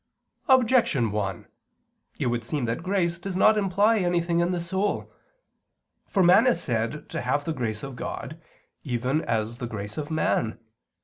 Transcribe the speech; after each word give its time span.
Objection 0.49 1.11
1: 1.11 1.45
It 2.17 2.25
would 2.25 2.43
seem 2.43 2.65
that 2.65 2.81
grace 2.81 3.19
does 3.19 3.35
not 3.37 3.55
imply 3.55 3.99
anything 3.99 4.39
in 4.39 4.51
the 4.51 4.59
soul. 4.59 5.13
For 6.07 6.23
man 6.23 6.47
is 6.47 6.59
said 6.59 7.07
to 7.09 7.21
have 7.21 7.45
the 7.45 7.53
grace 7.53 7.83
of 7.83 7.95
God 7.95 8.41
even 8.83 9.21
as 9.25 9.59
the 9.59 9.67
grace 9.67 9.99
of 9.99 10.09
man. 10.09 10.57